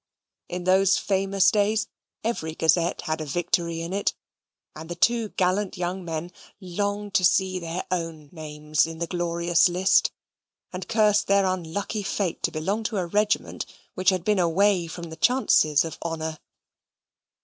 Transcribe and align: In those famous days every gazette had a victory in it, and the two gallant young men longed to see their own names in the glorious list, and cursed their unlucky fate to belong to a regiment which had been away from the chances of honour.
In 0.49 0.63
those 0.63 0.97
famous 0.97 1.51
days 1.51 1.87
every 2.23 2.55
gazette 2.55 3.01
had 3.01 3.21
a 3.21 3.25
victory 3.25 3.81
in 3.81 3.93
it, 3.93 4.15
and 4.75 4.89
the 4.89 4.95
two 4.95 5.29
gallant 5.29 5.77
young 5.77 6.03
men 6.03 6.31
longed 6.59 7.13
to 7.13 7.23
see 7.23 7.59
their 7.59 7.85
own 7.91 8.29
names 8.31 8.87
in 8.87 8.97
the 8.97 9.05
glorious 9.05 9.69
list, 9.69 10.11
and 10.73 10.87
cursed 10.87 11.27
their 11.27 11.45
unlucky 11.45 12.01
fate 12.01 12.41
to 12.41 12.51
belong 12.51 12.81
to 12.85 12.97
a 12.97 13.05
regiment 13.05 13.67
which 13.93 14.09
had 14.09 14.23
been 14.23 14.39
away 14.39 14.87
from 14.87 15.11
the 15.11 15.15
chances 15.15 15.85
of 15.85 15.99
honour. 16.03 16.39